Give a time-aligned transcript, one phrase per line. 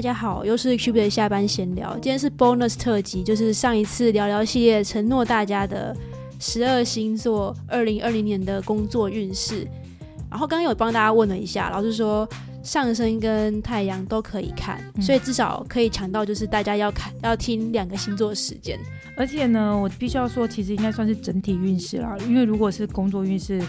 [0.00, 1.92] 大家好，又是 Q B 的下班闲聊。
[1.96, 5.94] 今天是 bonus 特辑，就是上一次聊聊系列承诺大家的
[6.38, 9.68] 十二星座二零二零年的工作运势。
[10.30, 12.26] 然后刚刚有帮大家问了一下，老师说
[12.62, 18.80] 上升跟太阳都可以看，所以至少可以抢到，就是大家要看要听两个星座的时间。
[19.18, 23.62] 而且呢，我必须要说，其实应该算是整体运势啦，因为如果是工作运势。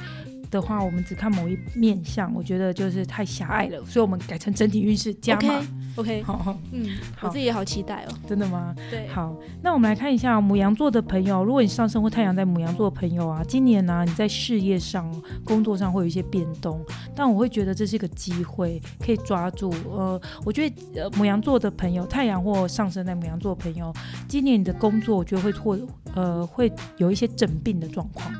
[0.51, 5.65] 的话，我们只看某一面相，我觉得就是太狭隘了，所以我们改成整体运势加码。
[5.95, 6.85] OK，好，嗯，
[7.21, 8.13] 我自己也好期待哦。
[8.27, 8.75] 真的吗？
[8.89, 9.07] 对。
[9.07, 15.09] 好，那我们来看一下母羊座的朋友，如果你上升或太阳在母羊座的朋友啊，今年呢你在事业上、
[15.43, 16.79] 工作上会有一些变动，
[17.15, 19.73] 但我会觉得这是一个机会，可以抓住。
[19.89, 23.93] 呃，我觉得呃母羊座的朋友，太阳或上升在母羊座的朋友，
[24.27, 25.79] 今年你的工作我觉得会或
[26.15, 28.33] 呃会有一些整病的状况。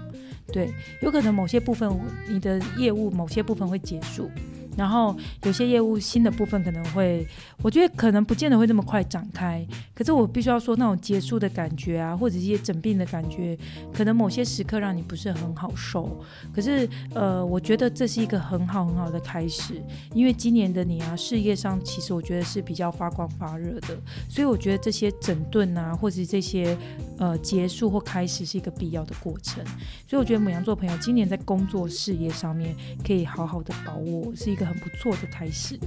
[0.52, 0.70] 对，
[1.02, 1.90] 有可能某些部分
[2.28, 4.30] 你的业务某些部分会结束。
[4.78, 7.26] 然后有些业务新的部分可能会，
[7.62, 9.66] 我觉得可能不见得会那么快展开。
[9.94, 13.58] 可是我必须要说，那种结束的感觉啊，或者一些整病的感觉，
[13.94, 16.24] 可能某些时刻让你不是很好受。
[16.54, 19.82] 可是呃，我觉得这是一个很好很好的开始，
[20.14, 23.98] 因为今年的你啊，事业上其实我觉得是比较发光发热的。
[24.30, 26.78] 所以我觉得这些整顿啊，或者这些
[27.18, 29.64] 呃结束或开始是一个必要的过程。
[30.08, 34.72] 所以我觉得母羊座朋友今年在工作事业上面可以好好的把握，是一个。
[34.72, 35.78] 很不错的开始，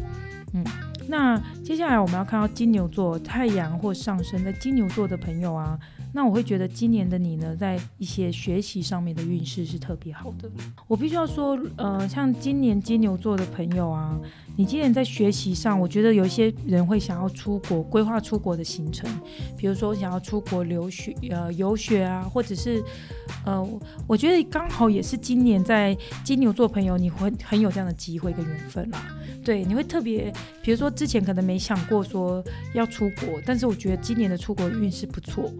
[0.53, 0.63] 嗯，
[1.09, 5.79] 那接下来我们要看到金牛座太阳或上升在金牛座的朋友啊。
[6.17, 10.49] 那我会觉得今年的你呢，在一些学习上面的运势是特别好的。
[10.87, 14.17] 我必须要说，呃，像今年金牛座的朋友啊，
[14.55, 19.11] 你今年在学习上，我觉得有一些人会想要出国，规划出国的行程，
[19.57, 22.81] 比如说想要出国留学、呃游学啊，或者是，
[23.45, 23.69] 呃，
[24.07, 29.05] 我觉得刚好也是今年在金牛座朋友，你会很有这样的机会跟缘分啦。
[29.45, 35.53] 对，你会特别，比如说之前可能没想过说要出国，但是我觉得今年的出国运势不错。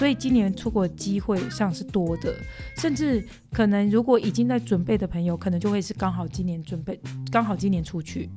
[0.00, 2.34] 所以今年出国机会上是多的，
[2.78, 3.22] 甚至
[3.52, 6.98] 可能如果已经在准备的朋友，可能就会是刚好今年准备，
[7.30, 8.30] 刚好今年出去，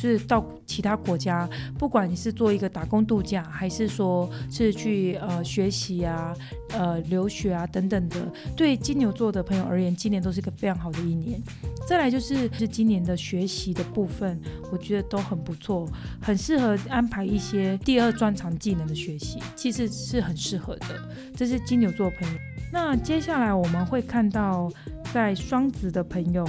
[0.00, 6.32] 是到其他国家，不管你是做一个打工度假，还是说是去呃学习啊、
[6.70, 8.16] 呃留学啊等等的，
[8.56, 11.40] 对金牛座的朋友而言，今年都是一个非常好的一年。
[11.88, 15.88] 再来就是是今年的学习的部分，我觉得都很不错，
[16.22, 20.86] 很适合安排一些第二专长技能的学习，其实是很适合的。
[21.34, 22.38] 这是金牛座朋友。
[22.70, 24.70] 那接下来我们会看到，
[25.12, 26.46] 在双子的朋友，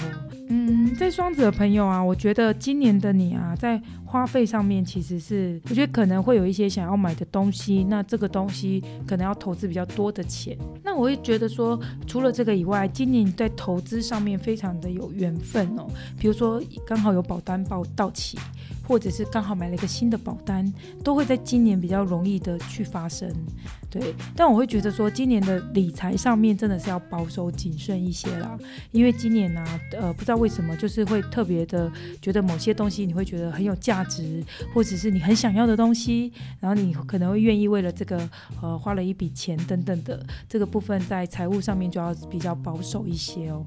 [0.52, 10.58] 嗯，在双子的朋友啊，我觉得今年的你啊，在花费上面其实是，我觉得可能会有一些想要买的东西，那这个东西可能要投资比较多的钱。
[10.84, 15.86] 那我会觉得说，除了这个以外，今年在投资上面非常的有缘分哦，
[16.20, 18.38] 比如说刚好有保单报到期。
[18.90, 20.66] 或者是刚好买了一个新的保单，
[21.04, 23.32] 都会在今年比较容易的去发生，
[23.88, 24.16] 对。
[24.36, 28.58] 但我会觉得说，今年的理财上面真的是要保守谨慎一些啦，
[28.92, 38.28] 因为今年呢，呃，不知道为什么，就是会特别的觉得某些东西你会觉得很有价值，或者是你很想要的东西，然后你可能会愿意为了这个，
[38.60, 43.64] 呃，花了一笔钱等等的，这个部分在财务上面就要比较保守一些哦。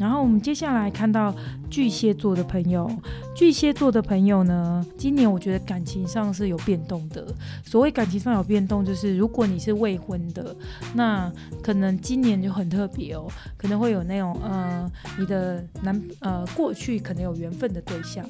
[0.00, 1.34] 然后我们接下来看到
[1.68, 2.90] 巨蟹座的朋友，
[3.36, 7.26] 巨蟹座的朋友呢，今年我觉得感情上是有变动的。
[7.62, 10.56] 所谓感情上有变动，就是如果你是未婚的，
[10.94, 11.30] 那
[11.62, 13.28] 可能今年就很特别哦，
[13.58, 18.24] 可能会有那种呃，你的男呃过去可能有缘分的对象，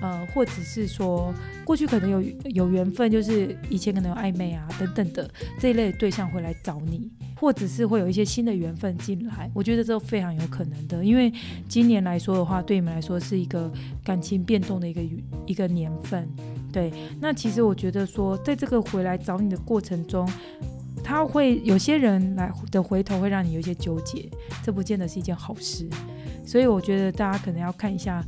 [0.00, 1.32] 呃，或者是说
[1.64, 7.10] 过去可能有有缘分，就是以前可能有暧昧啊等等的这一类对象会来找你。
[7.40, 11.04] 或者是会有一些新的缘分进来，我觉得这非常有可能的。
[11.04, 11.32] 因为
[11.68, 13.72] 今年来说的话，对你们来说是一个
[14.02, 15.00] 感情变动的一个
[15.46, 16.28] 一个年份。
[16.72, 20.28] 对，那其实我觉得说，在这个回来找你的过程中，
[21.04, 24.28] 他会有些人来的回头会让你有一些纠结，
[24.64, 25.88] 这不见得是一件好事。
[26.44, 28.20] 所以我觉得大家可能要看一下。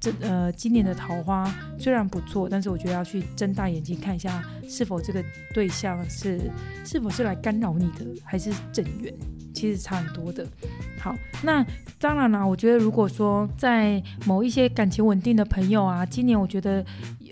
[0.00, 6.40] 这呃，今年的桃花虽然不错，但是我觉得要去睁大眼睛看一下，是否这个对象是
[6.84, 9.12] 是否是来干扰你的，还是正缘，
[9.58, 10.46] 其实差很多的。
[11.00, 11.12] 好，
[11.42, 11.66] 那
[11.98, 16.84] 当然了，我觉得如果说在某一些感情稳定的朋友啊，今年我觉得，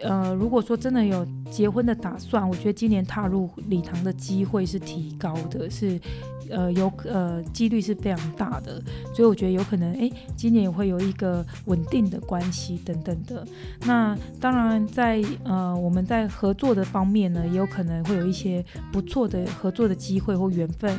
[0.02, 6.00] 呃，如果说真的有结婚的打算，我觉得今年踏入礼堂的机会是提高的，是。
[6.48, 8.80] 呃，有呃，几率是非常大的，
[9.12, 13.44] 所以我觉得有可能，哎，今年也会有一个稳定的关系等等的。
[13.84, 20.96] 那当然，在呃，我们在合作的方面呢，也有可能会有一些不错的合作的机会或缘分，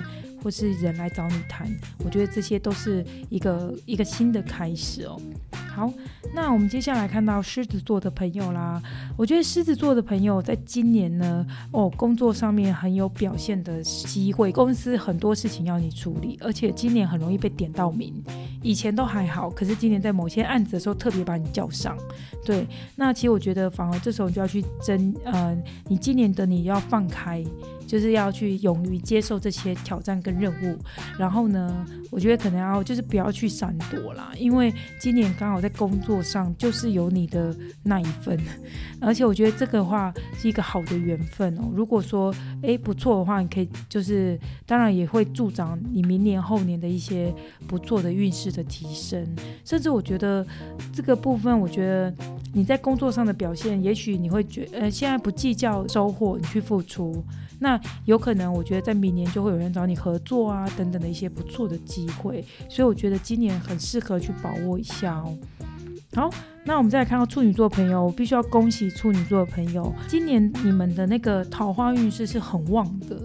[0.47, 1.67] 或是人来找你谈。
[2.05, 5.19] 我觉得这些都是一个一个新的开始哦。
[5.51, 5.91] 好，
[6.33, 8.81] 那我们接下来看到狮子座的朋友啦。
[9.17, 18.23] 我觉得狮子座的朋友在今年呢，哦，工作上面很有表现的机会，公司很多事情要你处理，而且今年很容易被点到名。
[18.61, 21.97] 以前都还好，可是今年在某些案子的时候特别把你叫上。
[22.45, 22.65] 对，
[22.95, 25.53] 那其实我觉得反而这时候你就要去争，呃，
[25.89, 27.43] 你今年的你要放开。
[27.87, 30.77] 就是要去勇于接受这些挑战跟任务，
[31.17, 38.37] 然后呢，我觉得可能要就是不要去闪躲啦，因为今年刚好在工作上就是有你的那一份，
[38.99, 41.71] 而且我觉得这个话是一个好的缘分哦。
[41.73, 47.33] 如果说诶不错的话，你可以就是当然也会助长你明年后年的一些
[47.67, 49.25] 不错的运势的提升，
[49.63, 50.45] 甚至我觉得
[50.93, 52.13] 这个部分，我觉得
[52.53, 57.23] 你在工作上的表现，也许你会觉呃现在不计较收获，你去付出。
[57.59, 65.35] 那有可能，我觉得在明年就会有人找你合作啊，等等的一些不错的机会，所以我觉得今年很适合去把握一下哦。
[66.13, 66.29] 好，
[66.63, 73.17] 那我们再来看到处女座朋友，我必须要恭喜处女座的朋友，今年你们的那个桃花运势是很旺的。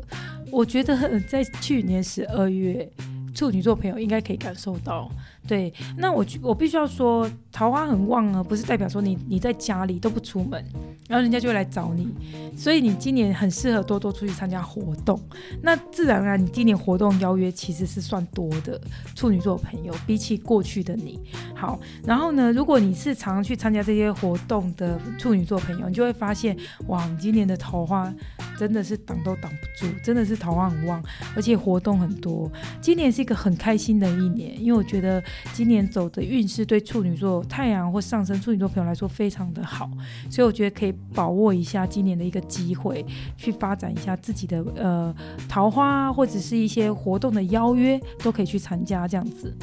[0.51, 2.91] 我觉得 在去年十二月，
[3.35, 5.11] 处女座朋友应该可以感受到。
[5.47, 10.65] 对，那我我必须要说，桃花很旺啊，不是代表说你你在家里都不出门，
[11.09, 12.09] 然后人家就会来找你，
[12.57, 15.21] 所以你今年很适合多多出去参加活动。
[15.61, 18.81] 那自然而然，你今年活动邀约其实是算多的，
[19.17, 21.19] 处女座朋友比起过去的你
[21.57, 21.79] 好。
[22.05, 26.57] 然后呢，如果你是常常去参加这些活动的处女座朋友，你就会发现，
[26.87, 28.15] 哇，你今年的桃花
[28.57, 31.03] 真的是挡都挡不住，真的是桃花很旺，
[31.35, 32.49] 而且活动很多。
[32.81, 35.21] 今年是一个很开心的一年，因为我觉得。
[35.53, 39.91] 今年走的运势对处女座太阳或上升处女座朋友来说非常的好，
[40.31, 43.05] 所以我觉得可以把握一下今年的一个机会，
[43.37, 45.15] 去发展一下自己的呃
[45.49, 49.55] 桃花或者是一些活动的邀约，都可以去参加这样子。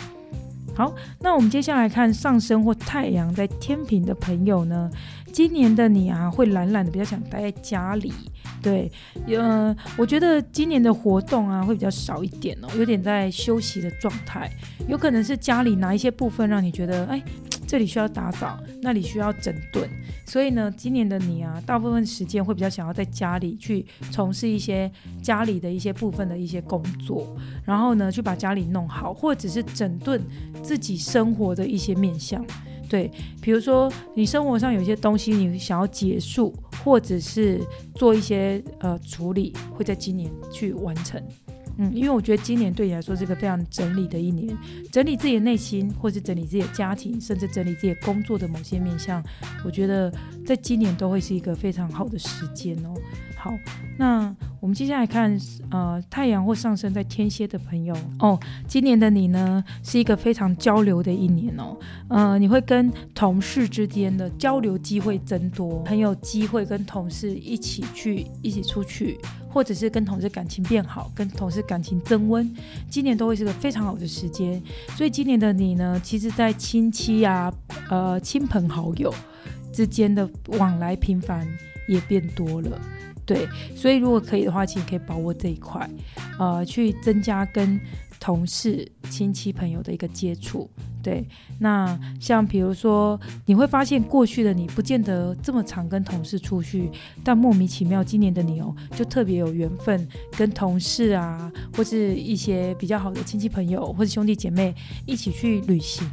[0.75, 4.89] 好，那我们接下来看上升或太阳在天平的朋友呢，
[5.33, 8.13] 今年的你啊会懒懒的，比较想待在家里。
[8.61, 8.91] 对，
[9.27, 14.49] 呃，我觉得今年的活动啊会比较少一点哦，有点在休息的状态，
[14.87, 17.21] 有可能是家里哪一些部分让你觉得，哎，
[17.65, 19.89] 这里需要打扫，那里需要整顿，
[20.25, 24.91] 所以呢，今年的你啊，大部分时间会比较想要在家里去从事一些
[25.21, 27.25] 家里的一些部分的一些工作，
[27.63, 30.21] 然后呢，去把家里弄好，或者是整顿
[30.61, 32.45] 自己生活的一些面向。
[32.89, 33.09] 对，
[33.39, 36.53] 比如说你生活上有些东西你想要结束，
[36.83, 37.61] 或者是
[37.93, 41.21] 做一些呃处理，会在今年去完成。
[41.81, 44.57] 嗯，因为我觉得今年对你来说是一个非常整理的一年，
[44.91, 49.23] 整理自己的内心，或是整理自己的家庭，甚至整理自己工作的某些面向，
[49.63, 50.11] 我觉得
[50.45, 52.93] 在今年都会是一个非常好的时间哦。
[53.41, 53.57] 好，
[53.97, 55.39] 那我们接下来看，
[55.71, 57.95] 呃，太阳或上升在天蝎的朋友。
[58.19, 58.37] 哦，
[58.67, 61.77] 今年的你呢是一个非常交流的一年哦，
[62.09, 69.17] 呃，你会跟同事之间的交流机会增多，很有机会跟同事一起去一起出去，
[69.49, 72.53] 或者是跟同事感情变好，跟同事感情增温，
[72.89, 74.61] 今年都会是个非常好的时间。
[74.97, 77.49] 所以今年的你呢，其实在亲戚啊，
[77.89, 79.15] 呃，亲朋好友
[79.71, 81.47] 之间的往来频繁
[81.89, 82.79] 也变多了。
[83.25, 85.87] 对，所以如果可以的话，其实可以把握这一块，
[86.39, 87.79] 呃，去增加跟
[88.19, 90.67] 同事、亲戚、朋友的一个接触。
[91.03, 91.23] 对，
[91.59, 96.89] 那像比如说，你会发现过去的你不见得这么常跟同事出去，
[97.23, 104.73] 但莫名其妙今年的你哦，就特别有缘分跟同事啊，或是一些比较好的亲戚朋友或者兄弟姐妹
[105.05, 106.05] 一起去旅行，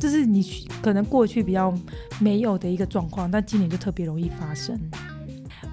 [0.00, 0.42] 这是你
[0.82, 1.72] 可能过去比较
[2.18, 4.80] 没有的一个状况，但今年就特别容易发生。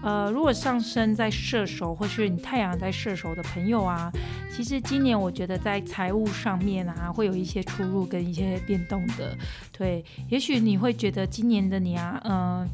[0.03, 4.11] 呃，如果上升在射手，或是你太阳在射手的朋友啊，
[4.53, 9.35] 其实今年我觉得在财务上面啊，会有一些出入跟一些变动的。
[9.71, 12.69] 对，也许你会觉得今年的你啊，嗯，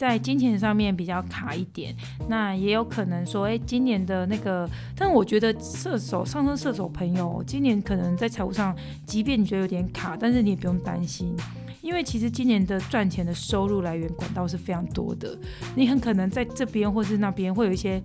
[0.00, 1.94] 在金钱上面比较卡一点。
[2.26, 4.66] 那也有可能说，哎，今年的那个，
[4.96, 11.36] 但我觉得射手上升射手朋友，今年可能在财务上，即便你觉得有点卡，但是你也不用担心。
[11.82, 15.36] 因为其实今年的赚钱的收入来源管道是非常多的，
[15.76, 18.02] 你很可能在这边或是那边会有一些。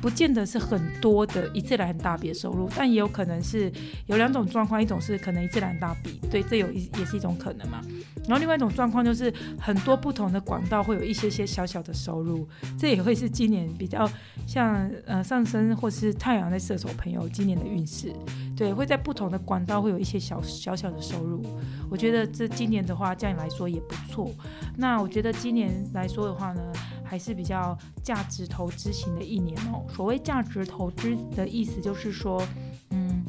[0.00, 3.72] 不见得是很多的一次来很大笔的收入，但也有可能是
[4.06, 7.80] 有两种状况，一种是可能一次来很大笔，对，这有一也是一种可能嘛。
[8.26, 12.46] 然后另外一种状况就是很多不同的管道会有一些些小小的收入，
[12.78, 14.08] 这也会是今年比较
[14.46, 18.12] 像呃上升或是太阳在射手朋友今年的运势，
[18.56, 21.42] 对，会在不同的管道会有一些小小小的收入。
[21.90, 24.30] 我觉得这今年的话，这样来说也不错。
[24.76, 26.62] 那我觉得今年来说的话呢？
[27.04, 29.84] 还是比较价值投资型的一年哦。
[29.94, 32.42] 所谓价值投资的意思，就是说，
[32.90, 33.22] 嗯。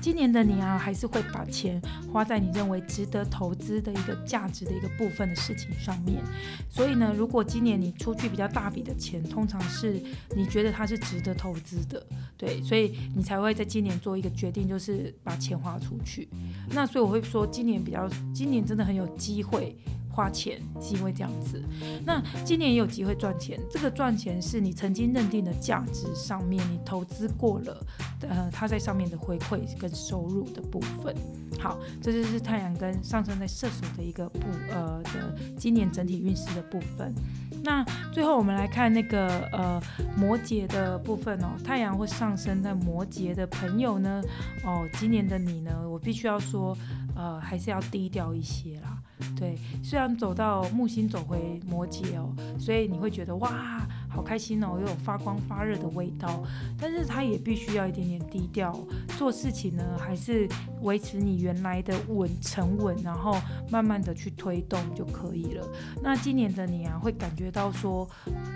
[0.00, 6.22] 今年的你啊，还是会把钱花在你认为值得投资的一个价值的一个部分的事情上面。
[6.70, 10.00] 所以呢，如果今年你出去比较大笔的钱，通常是
[10.36, 16.28] 你觉得它是值得投资的，对，所以你才会在今年做一个决定，就是把钱花出去。
[16.70, 19.76] 那所以我会说，今年比较，今年真的很有机会。
[20.16, 21.62] 花钱是因为这样子，
[22.06, 23.60] 那今年也有机会赚钱。
[23.70, 27.86] 这个赚钱是你曾经认定的价值上面，你投资过了，
[28.22, 31.14] 呃，它在上面的回馈跟收入的部分。
[31.60, 37.14] 好，这就是太阳跟上升在射手的一个部呃的今年整体运势的部分。
[37.62, 39.82] 那最后我们来看那个呃
[40.16, 44.22] 摩羯的部分哦，太阳或上升在摩羯的朋友呢，
[44.64, 46.76] 哦，今年的你呢，我必须要说，
[47.16, 49.02] 呃，还是要低调一些啦。
[49.34, 56.42] 对，虽然走到木星走回摩羯哦，所以你会觉得哇，好开心哦，又有发光发热的味道，
[56.78, 58.78] 但是它也必须要一点点低调，
[59.16, 60.46] 做事情呢还是
[60.82, 63.36] 维持你原来的稳沉稳，然后
[63.70, 65.66] 慢慢的去推动就可以了。
[66.02, 68.08] 那今年的你啊，会感觉到说，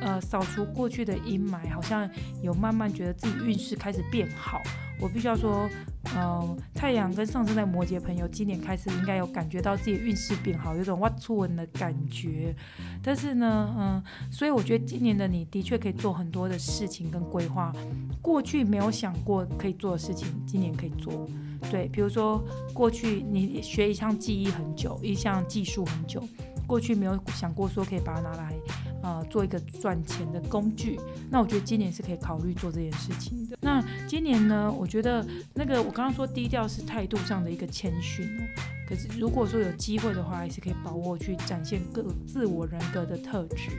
[0.02, 2.08] 呃，扫除过去的阴霾，好像
[2.42, 4.60] 有慢慢觉得自己运势开始变好。
[5.00, 5.68] 我必须要说，
[6.14, 12.54] 嗯，太阳跟上升在摩羯朋友，今年开始应该有感觉到自己运势变好，有种哇出文的感觉。
[13.02, 17.72] 但是呢，嗯，所以我觉得今年的你的确可以做很多的事情跟规划，
[18.20, 21.26] 过去没有想过可以做的事情，今年可以做。
[21.70, 22.42] 对，比如说
[22.74, 26.22] 过去你学一项技艺很久，一项技术很久。
[26.66, 28.54] 过去没有想过说可以把它拿来，
[29.02, 31.00] 呃，做一个赚钱的工具。
[31.28, 33.58] 那我觉得今年是可以考虑做这件事情的。
[34.06, 38.42] 今年呢，我觉得那个我刚刚说低调是态度上的一个谦逊哦。
[38.88, 43.70] 可是如果说有机会的话，还是可以把握去展现各自我人格的特质。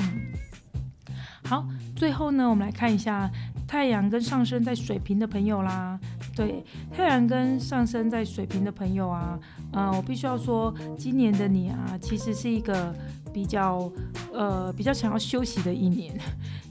[0.00, 0.20] 嗯，
[1.44, 3.30] 好，最后呢，我们来看一下
[3.66, 5.98] 太阳跟上升在水瓶的朋友啦。
[6.36, 6.62] 对，
[6.94, 9.38] 太阳跟上升在水瓶的朋友啊，
[9.72, 12.94] 呃，我必须要说，今年的你啊，其实是一个
[13.32, 13.90] 比较
[14.32, 16.14] 呃比较想要休息的一年。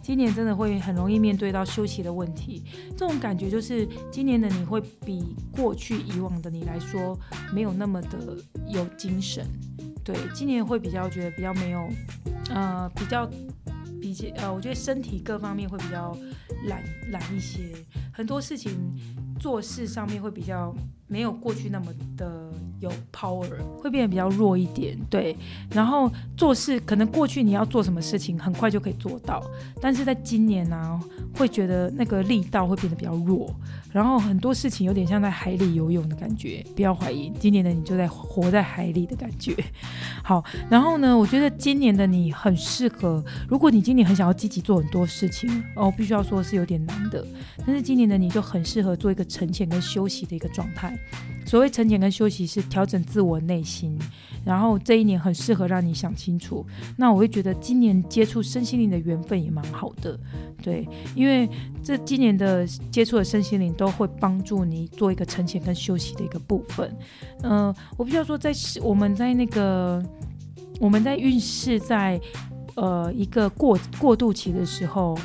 [0.07, 2.63] 今年真的会很容易面对到休息的问题，
[2.95, 7.19] 这种感觉就是今年的你会比过去以往的你来说
[7.53, 8.37] 没有那么的
[8.69, 9.45] 有精神。
[10.05, 11.89] 对，今年会比较觉得比较没有，
[12.51, 13.29] 呃，比较
[13.99, 16.17] 比较呃，我觉得身体各方面会比较
[16.67, 17.73] 懒懒一些，
[18.13, 18.71] 很多事情。
[19.39, 20.73] 做事上面会比较
[21.05, 22.46] 没有过去那么的
[22.79, 23.47] 有 power，
[23.81, 25.35] 会变得比较弱一点，对。
[25.71, 29.43] 然后做事可能过去你要做什么事情很快就可以做到，
[29.81, 30.99] 但是在今年呢，
[31.35, 33.53] 会觉得那个力道会变得比较弱。
[33.91, 39.55] 然后很多事情有点像在海里游泳的感觉，不要怀疑，今年的你就在活在海里的感觉。
[40.23, 47.25] 好，然后呢，我觉得今年的你很适合，如果你今年很想要积极做很多事情，哦，必须要说是有点难的。
[47.65, 50.95] 但是今年的你就很适合做一个沉潜跟休息的一个状态。
[51.45, 53.97] 所谓沉潜跟休息是调整自我内心，
[54.45, 56.65] 然后这一年很适合让你想清楚。
[56.97, 60.19] 那我会觉得今年接触身心灵的缘分也蛮好的，
[60.61, 61.49] 对，因为
[61.83, 66.95] 这今年的接触的身心灵都会帮助你做一个沉潜跟休息的一个部分。
[67.43, 70.03] 嗯，我必须要说，在我们在那个
[70.79, 72.19] 我们在运势在
[72.75, 75.17] 呃一个过过渡期的时候。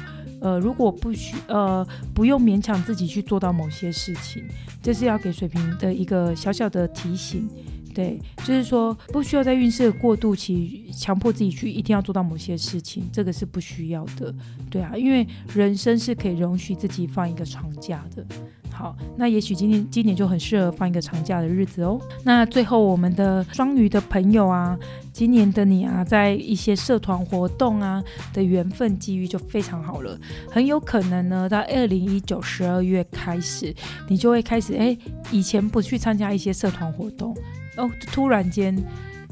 [0.42, 4.44] 呃，如果不需呃不用勉强自己去做到某些事情，
[4.82, 7.48] 这是要给水瓶的一个小小的提醒，
[7.94, 14.34] 对，就是说不需要在运势的过渡期强迫自己去一定要做到某些事情，这个是不需要的，
[14.68, 18.26] 对啊，因为人生是可以容许自己放一个长假的。
[18.72, 22.00] 好，那也许今年今年就很适合放一个长假的日子哦。
[22.24, 24.76] 那最后我们的双鱼的朋友啊，
[25.12, 28.02] 今年的你啊，在一些社团活动啊
[28.32, 30.18] 的缘分机遇就非常好了，
[30.50, 33.74] 很有可能呢，在二零一九十二月开始，
[34.08, 34.96] 你就会开始哎，
[35.30, 37.36] 以前不去参加一些社团活动
[37.76, 38.76] 哦，突然间。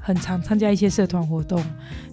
[0.00, 1.62] 很常参加一些社团活动，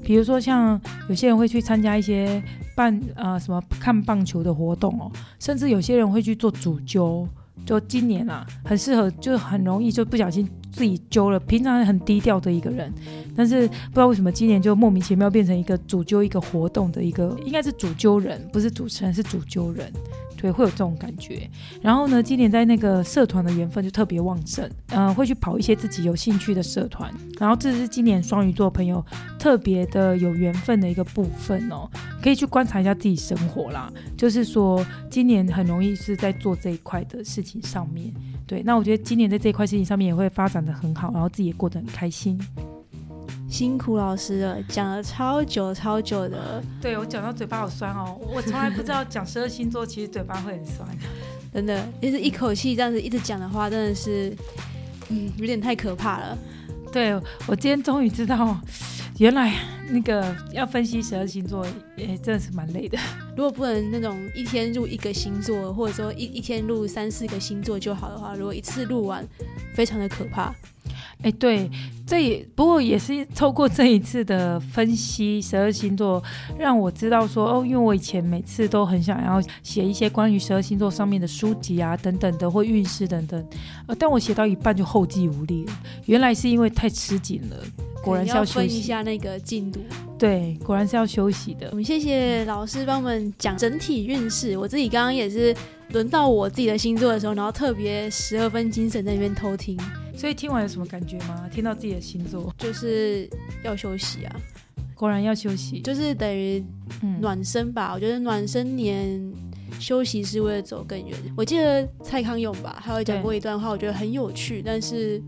[0.04, 0.80] 比如说像
[1.10, 2.42] 有些人会去参加一些
[2.76, 7.28] 办呃什么看棒球的活动哦，甚至有些人会去做主揪，
[7.66, 11.40] 就今年啊很适合，就很容易就不小心自己揪了。
[11.40, 12.94] 平常很低调的一个人，
[13.36, 19.92] 但是不知道为什么今年就莫名其妙变成一个主揪一个活动的一个，应该是主揪人，不是主持人，是主揪人。
[20.38, 21.50] 对，会有这种感觉。
[21.82, 27.12] 然后呢，今年在那个社团的缘分就特别旺盛，嗯，会去跑一些自己有兴趣的社团。
[27.40, 29.04] 然后这是今年双鱼座朋友
[29.40, 31.90] 特别的有缘分的一个部分哦，
[32.22, 33.92] 可以去观察一下自己生活啦。
[34.16, 38.14] 就是说，今年很容易是在做这一块的事情上面。
[38.46, 42.40] 对，那我觉得今年在这一块事情上面也会发展的很好，然后自己也过得很开心。
[43.50, 46.62] 辛苦老师了，讲了超久超久的。
[46.82, 50.88] 对我讲到嘴巴好酸哦，我从来不知道讲十二星座其实嘴巴会很酸。
[51.54, 54.36] 真的，就是一口气这样子一直讲的话，真的是，
[55.10, 56.38] 嗯，有点太可怕了。
[56.92, 57.16] 对
[57.48, 58.60] 我今天终于知道，
[59.18, 59.54] 原来
[59.90, 62.98] 那个要分析十二星座，也真的是蛮累的。
[63.36, 69.26] 如果不能那种一天录一个星座，或者说一一天录三四个星座就好的话，如果一次录完，
[69.74, 70.54] 非常的可怕。
[71.24, 71.70] 哎，对，
[72.06, 76.24] 这也不过也是透过这一次的分析十二星座，
[76.58, 83.44] 让我知道说哦，因为我以前每次都很想要写一些关于十二星座上面的书籍啊，等等的或运势等等，
[83.88, 85.74] 呃，但我写到一半就后继无力了。
[86.06, 87.58] 原来是因为太吃紧了，
[88.04, 89.82] 果然是要休息一下那个进度。
[90.20, 91.68] 对，果然是要休息的。
[91.72, 95.56] 我们谢谢老师帮我们讲整体运势，我自己刚刚也是
[95.90, 99.76] 轮到我自己的星座的时候，然后特别十二分精神在那边偷听。
[100.18, 101.48] 所以听完有什么感觉吗？
[101.52, 103.30] 听到自己的星座就是
[103.64, 104.36] 要休息啊，
[104.96, 106.64] 果然要休息，就是等于
[107.22, 107.94] 暖身吧。
[107.94, 109.22] 我觉得暖身年
[109.80, 111.16] 休息是为了走更远。
[111.36, 115.22] 我记得蔡康永吧，他有讲过一段话，我觉得很有趣，但是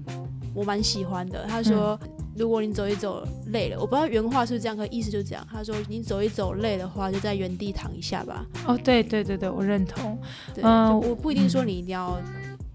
[0.55, 1.45] 我蛮喜欢的。
[1.47, 1.97] 他说
[2.35, 5.47] ：“如果你走一走累了，我不知道原话是不是这样，可意思就这样。
[5.51, 10.17] 他说你走一走累的话，就在原地躺一下吧。”哦，对对对对，我认同。
[10.63, 12.19] 嗯，我不一定说你一定要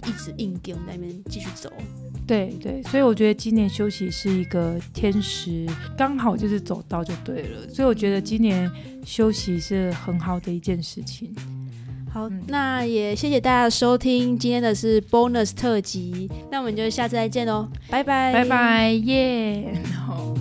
[0.06, 1.72] 一直硬跟那边继续走。
[2.26, 5.66] 对对，所以我觉得今年休息是一个天时，
[5.96, 7.68] 刚好就是走到就对了。
[7.68, 8.70] 所以我觉得今年
[9.04, 11.34] 休息是很好的一件事情。
[12.10, 19.74] 好，那也谢谢大家收听，今天的是 bonus 特辑，那我们就下次再见喽，拜拜，拜拜，耶。